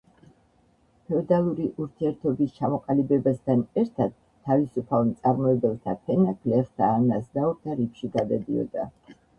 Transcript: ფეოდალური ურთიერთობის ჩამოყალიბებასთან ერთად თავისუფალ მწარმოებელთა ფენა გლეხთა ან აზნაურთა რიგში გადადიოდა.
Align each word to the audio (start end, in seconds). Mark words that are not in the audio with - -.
ფეოდალური 1.09 1.67
ურთიერთობის 1.85 2.55
ჩამოყალიბებასთან 2.57 3.63
ერთად 3.83 4.17
თავისუფალ 4.49 5.07
მწარმოებელთა 5.13 5.97
ფენა 6.09 6.37
გლეხთა 6.43 6.93
ან 6.99 7.09
აზნაურთა 7.21 7.81
რიგში 7.85 8.15
გადადიოდა. 8.21 8.93